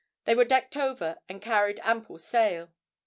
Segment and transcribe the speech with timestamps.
[0.25, 2.71] They were decked over and carried ample sail.